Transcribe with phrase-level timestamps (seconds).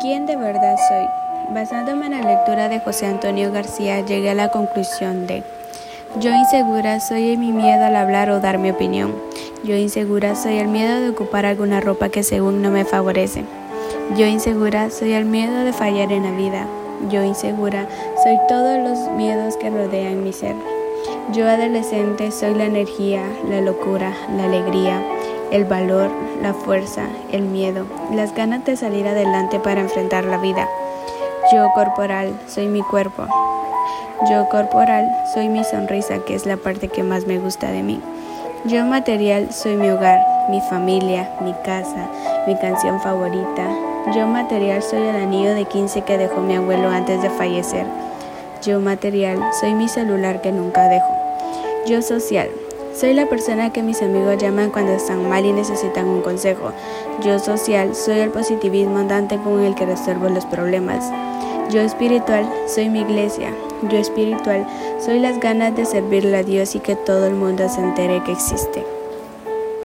[0.00, 1.54] ¿Quién de verdad soy?
[1.54, 5.42] Basándome en la lectura de José Antonio García, llegué a la conclusión de
[6.18, 9.14] yo insegura soy mi miedo al hablar o dar mi opinión.
[9.62, 13.44] Yo insegura soy el miedo de ocupar alguna ropa que según no me favorece.
[14.16, 16.66] Yo insegura soy el miedo de fallar en la vida.
[17.10, 17.86] Yo insegura
[18.24, 20.56] soy todos los miedos que rodean mi ser.
[21.32, 25.00] Yo adolescente soy la energía, la locura, la alegría,
[25.50, 26.10] el valor,
[26.42, 27.02] la fuerza,
[27.32, 30.68] el miedo, las ganas de salir adelante para enfrentar la vida.
[31.52, 33.26] Yo corporal, soy mi cuerpo.
[34.30, 38.00] Yo corporal, soy mi sonrisa, que es la parte que más me gusta de mí.
[38.66, 40.20] Yo material, soy mi hogar,
[40.50, 42.06] mi familia, mi casa,
[42.46, 43.66] mi canción favorita.
[44.14, 47.86] Yo material, soy el anillo de 15 que dejó mi abuelo antes de fallecer.
[48.62, 51.16] Yo material, soy mi celular que nunca dejo.
[51.86, 52.50] Yo social,
[52.94, 56.72] soy la persona que mis amigos llaman cuando están mal y necesitan un consejo.
[57.22, 61.10] Yo social, soy el positivismo andante con el que resuelvo los problemas.
[61.70, 63.54] Yo espiritual, soy mi iglesia.
[63.90, 64.66] Yo espiritual,
[64.98, 68.32] soy las ganas de servirle a Dios y que todo el mundo se entere que
[68.32, 68.99] existe.